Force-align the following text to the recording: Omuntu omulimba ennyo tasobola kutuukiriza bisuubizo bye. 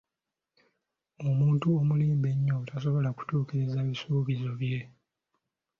Omuntu 1.27 1.65
omulimba 1.79 2.27
ennyo 2.33 2.57
tasobola 2.69 3.09
kutuukiriza 3.17 3.79
bisuubizo 3.87 4.49
bye. 4.59 4.79